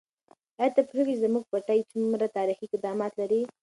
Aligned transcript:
آیا 0.59 0.71
ته 0.75 0.81
پوهېږې 0.87 1.13
چې 1.17 1.21
زموږ 1.23 1.43
پټی 1.51 1.79
څومره 1.91 2.25
تاریخي 2.37 2.65
قدامت 2.73 3.11
لري؟ 3.21 3.41